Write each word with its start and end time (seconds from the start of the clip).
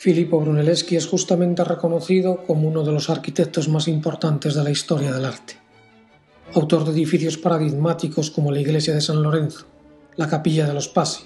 Filippo 0.00 0.40
Brunelleschi 0.40 0.96
es 0.96 1.06
justamente 1.06 1.62
reconocido 1.62 2.42
como 2.46 2.66
uno 2.66 2.82
de 2.84 2.90
los 2.90 3.10
arquitectos 3.10 3.68
más 3.68 3.86
importantes 3.86 4.54
de 4.54 4.64
la 4.64 4.70
historia 4.70 5.12
del 5.12 5.26
arte. 5.26 5.58
Autor 6.54 6.86
de 6.86 6.92
edificios 6.92 7.36
paradigmáticos 7.36 8.30
como 8.30 8.50
la 8.50 8.60
iglesia 8.60 8.94
de 8.94 9.02
San 9.02 9.22
Lorenzo, 9.22 9.66
la 10.16 10.26
capilla 10.26 10.66
de 10.66 10.72
los 10.72 10.88
Pasi 10.88 11.24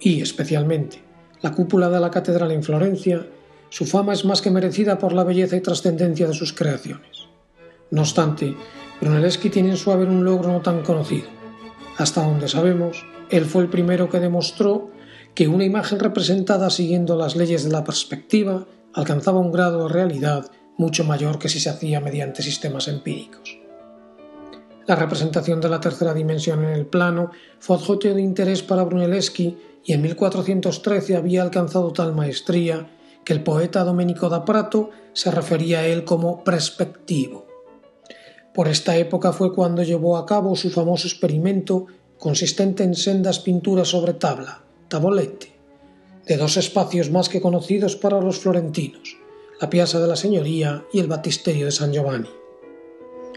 y, 0.00 0.22
especialmente, 0.22 1.04
la 1.40 1.52
cúpula 1.52 1.88
de 1.88 2.00
la 2.00 2.10
catedral 2.10 2.50
en 2.50 2.64
Florencia, 2.64 3.24
su 3.68 3.86
fama 3.86 4.12
es 4.12 4.24
más 4.24 4.42
que 4.42 4.50
merecida 4.50 4.98
por 4.98 5.12
la 5.12 5.22
belleza 5.22 5.54
y 5.54 5.60
trascendencia 5.60 6.26
de 6.26 6.34
sus 6.34 6.52
creaciones. 6.52 7.28
No 7.92 8.00
obstante, 8.00 8.56
Brunelleschi 9.00 9.50
tiene 9.50 9.70
en 9.70 9.76
su 9.76 9.92
haber 9.92 10.08
un 10.08 10.24
logro 10.24 10.50
no 10.50 10.62
tan 10.62 10.82
conocido. 10.82 11.28
Hasta 11.96 12.26
donde 12.26 12.48
sabemos, 12.48 13.06
él 13.30 13.44
fue 13.44 13.62
el 13.62 13.68
primero 13.68 14.10
que 14.10 14.18
demostró 14.18 14.90
que 15.36 15.48
una 15.48 15.64
imagen 15.64 16.00
representada 16.00 16.70
siguiendo 16.70 17.14
las 17.14 17.36
leyes 17.36 17.62
de 17.62 17.70
la 17.70 17.84
perspectiva 17.84 18.66
alcanzaba 18.94 19.38
un 19.38 19.52
grado 19.52 19.86
de 19.86 19.92
realidad 19.92 20.50
mucho 20.78 21.04
mayor 21.04 21.38
que 21.38 21.50
si 21.50 21.60
se 21.60 21.68
hacía 21.68 22.00
mediante 22.00 22.42
sistemas 22.42 22.88
empíricos. 22.88 23.58
La 24.86 24.96
representación 24.96 25.60
de 25.60 25.68
la 25.68 25.78
tercera 25.78 26.14
dimensión 26.14 26.64
en 26.64 26.70
el 26.70 26.86
plano 26.86 27.32
fue 27.58 27.76
objeto 27.76 28.14
de 28.14 28.22
interés 28.22 28.62
para 28.62 28.84
Brunelleschi 28.84 29.58
y 29.84 29.92
en 29.92 30.00
1413 30.00 31.16
había 31.16 31.42
alcanzado 31.42 31.92
tal 31.92 32.14
maestría 32.14 32.88
que 33.22 33.34
el 33.34 33.42
poeta 33.42 33.84
Domenico 33.84 34.30
da 34.30 34.46
Prato 34.46 34.88
se 35.12 35.30
refería 35.30 35.80
a 35.80 35.86
él 35.86 36.04
como 36.04 36.44
perspectivo. 36.44 37.46
Por 38.54 38.68
esta 38.68 38.96
época 38.96 39.34
fue 39.34 39.52
cuando 39.52 39.82
llevó 39.82 40.16
a 40.16 40.24
cabo 40.24 40.56
su 40.56 40.70
famoso 40.70 41.06
experimento 41.06 41.88
consistente 42.16 42.84
en 42.84 42.94
sendas 42.94 43.38
pinturas 43.40 43.88
sobre 43.88 44.14
tabla, 44.14 44.62
tabolete, 44.88 45.52
de 46.26 46.36
dos 46.36 46.56
espacios 46.56 47.10
más 47.10 47.28
que 47.28 47.40
conocidos 47.40 47.96
para 47.96 48.20
los 48.20 48.38
florentinos, 48.38 49.16
la 49.60 49.70
Piazza 49.70 50.00
de 50.00 50.08
la 50.08 50.16
Señoría 50.16 50.84
y 50.92 51.00
el 51.00 51.06
Batisterio 51.06 51.66
de 51.66 51.72
San 51.72 51.92
Giovanni. 51.92 52.28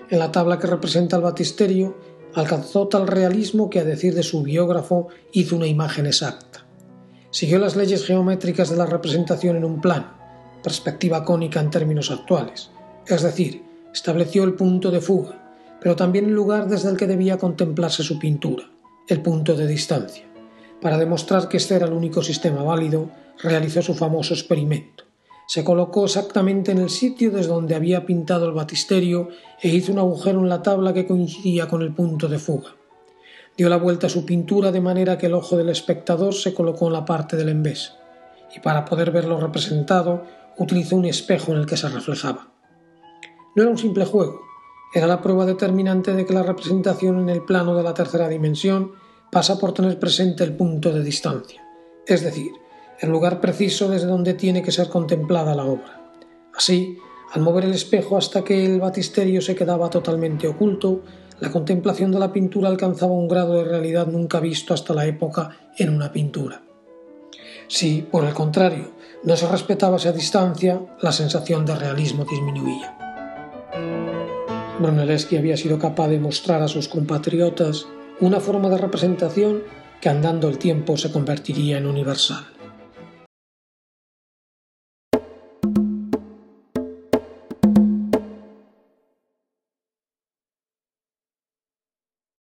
En 0.09 0.19
la 0.19 0.31
tabla 0.31 0.59
que 0.59 0.67
representa 0.67 1.15
el 1.15 1.21
Batisterio 1.21 1.97
alcanzó 2.33 2.87
tal 2.87 3.07
realismo 3.07 3.69
que, 3.69 3.79
a 3.79 3.83
decir 3.83 4.13
de 4.13 4.23
su 4.23 4.43
biógrafo, 4.43 5.07
hizo 5.31 5.55
una 5.55 5.67
imagen 5.67 6.05
exacta. 6.05 6.65
Siguió 7.31 7.59
las 7.59 7.75
leyes 7.75 8.05
geométricas 8.05 8.69
de 8.69 8.77
la 8.77 8.85
representación 8.85 9.55
en 9.55 9.65
un 9.65 9.81
plano, 9.81 10.13
perspectiva 10.63 11.23
cónica 11.23 11.59
en 11.59 11.69
términos 11.69 12.11
actuales, 12.11 12.71
es 13.07 13.21
decir, 13.21 13.63
estableció 13.93 14.43
el 14.43 14.55
punto 14.55 14.91
de 14.91 15.01
fuga, 15.01 15.53
pero 15.81 15.95
también 15.95 16.25
el 16.25 16.33
lugar 16.33 16.67
desde 16.67 16.89
el 16.89 16.97
que 16.97 17.07
debía 17.07 17.37
contemplarse 17.37 18.03
su 18.03 18.19
pintura, 18.19 18.69
el 19.07 19.21
punto 19.21 19.55
de 19.55 19.67
distancia. 19.67 20.28
Para 20.81 20.97
demostrar 20.97 21.49
que 21.49 21.57
este 21.57 21.75
era 21.75 21.87
el 21.87 21.93
único 21.93 22.21
sistema 22.21 22.63
válido, 22.63 23.09
realizó 23.41 23.81
su 23.81 23.93
famoso 23.93 24.33
experimento 24.33 25.09
se 25.49 25.63
colocó 25.63 26.05
exactamente 26.05 26.71
en 26.71 26.77
el 26.77 26.91
sitio 26.91 27.31
desde 27.31 27.49
donde 27.49 27.73
había 27.73 28.05
pintado 28.05 28.45
el 28.45 28.51
batisterio 28.51 29.29
e 29.59 29.69
hizo 29.69 29.91
un 29.91 29.97
agujero 29.97 30.41
en 30.41 30.47
la 30.47 30.61
tabla 30.61 30.93
que 30.93 31.07
coincidía 31.07 31.67
con 31.67 31.81
el 31.81 31.91
punto 31.91 32.27
de 32.27 32.37
fuga. 32.37 32.75
Dio 33.57 33.67
la 33.67 33.77
vuelta 33.77 34.05
a 34.05 34.11
su 34.11 34.27
pintura 34.27 34.71
de 34.71 34.79
manera 34.79 35.17
que 35.17 35.25
el 35.25 35.33
ojo 35.33 35.57
del 35.57 35.69
espectador 35.69 36.35
se 36.35 36.53
colocó 36.53 36.85
en 36.85 36.93
la 36.93 37.03
parte 37.03 37.35
del 37.35 37.49
envés, 37.49 37.95
y 38.55 38.59
para 38.59 38.85
poder 38.85 39.09
verlo 39.09 39.39
representado 39.39 40.23
utilizó 40.59 40.95
un 40.97 41.05
espejo 41.05 41.51
en 41.51 41.57
el 41.57 41.65
que 41.65 41.77
se 41.77 41.89
reflejaba. 41.89 42.51
No 43.55 43.63
era 43.63 43.71
un 43.71 43.79
simple 43.79 44.05
juego, 44.05 44.41
era 44.93 45.07
la 45.07 45.19
prueba 45.19 45.47
determinante 45.47 46.13
de 46.13 46.27
que 46.27 46.33
la 46.35 46.43
representación 46.43 47.21
en 47.21 47.29
el 47.29 47.41
plano 47.41 47.75
de 47.75 47.81
la 47.81 47.95
tercera 47.95 48.27
dimensión 48.27 48.91
pasa 49.31 49.57
por 49.57 49.73
tener 49.73 49.99
presente 49.99 50.43
el 50.43 50.55
punto 50.55 50.91
de 50.91 51.03
distancia, 51.03 51.63
es 52.05 52.23
decir, 52.23 52.51
el 52.99 53.09
lugar 53.09 53.39
preciso 53.39 53.89
desde 53.89 54.07
donde 54.07 54.33
tiene 54.33 54.61
que 54.61 54.71
ser 54.71 54.89
contemplada 54.89 55.55
la 55.55 55.65
obra. 55.65 56.11
Así, 56.55 56.97
al 57.31 57.41
mover 57.41 57.65
el 57.65 57.73
espejo 57.73 58.17
hasta 58.17 58.43
que 58.43 58.65
el 58.65 58.79
batisterio 58.79 59.41
se 59.41 59.55
quedaba 59.55 59.89
totalmente 59.89 60.47
oculto, 60.47 61.03
la 61.39 61.51
contemplación 61.51 62.11
de 62.11 62.19
la 62.19 62.33
pintura 62.33 62.67
alcanzaba 62.69 63.13
un 63.13 63.27
grado 63.27 63.53
de 63.53 63.63
realidad 63.63 64.07
nunca 64.07 64.39
visto 64.39 64.73
hasta 64.73 64.93
la 64.93 65.05
época 65.05 65.57
en 65.77 65.89
una 65.89 66.11
pintura. 66.11 66.63
Si, 67.67 68.01
por 68.01 68.25
el 68.25 68.33
contrario, 68.33 68.91
no 69.23 69.37
se 69.37 69.47
respetaba 69.47 69.97
esa 69.97 70.11
distancia, 70.11 70.81
la 71.01 71.11
sensación 71.11 71.65
de 71.65 71.75
realismo 71.75 72.25
disminuía. 72.25 72.97
Brunelleschi 74.79 75.37
había 75.37 75.55
sido 75.55 75.77
capaz 75.77 76.07
de 76.07 76.19
mostrar 76.19 76.61
a 76.61 76.67
sus 76.67 76.87
compatriotas 76.87 77.85
una 78.21 78.39
forma 78.39 78.69
de 78.69 78.77
representación 78.77 79.63
que 80.01 80.09
andando 80.09 80.47
el 80.49 80.57
tiempo 80.57 80.97
se 80.97 81.11
convertiría 81.11 81.77
en 81.77 81.85
universal. 81.85 82.58